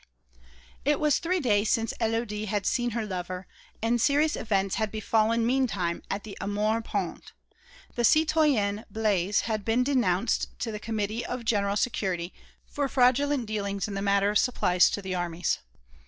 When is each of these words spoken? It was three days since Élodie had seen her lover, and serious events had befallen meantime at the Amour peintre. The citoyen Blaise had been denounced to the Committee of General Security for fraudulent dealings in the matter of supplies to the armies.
It 0.83 0.99
was 0.99 1.19
three 1.19 1.39
days 1.39 1.69
since 1.69 1.93
Élodie 2.01 2.47
had 2.47 2.65
seen 2.65 2.89
her 2.97 3.05
lover, 3.05 3.45
and 3.83 4.01
serious 4.01 4.35
events 4.35 4.77
had 4.77 4.89
befallen 4.91 5.45
meantime 5.45 6.01
at 6.09 6.23
the 6.23 6.35
Amour 6.41 6.81
peintre. 6.81 7.33
The 7.93 8.03
citoyen 8.03 8.83
Blaise 8.89 9.41
had 9.41 9.63
been 9.63 9.83
denounced 9.83 10.57
to 10.57 10.71
the 10.71 10.79
Committee 10.79 11.23
of 11.23 11.45
General 11.45 11.77
Security 11.77 12.33
for 12.65 12.87
fraudulent 12.89 13.45
dealings 13.45 13.87
in 13.87 13.93
the 13.93 14.01
matter 14.01 14.31
of 14.31 14.39
supplies 14.39 14.89
to 14.89 15.03
the 15.03 15.13
armies. 15.13 15.59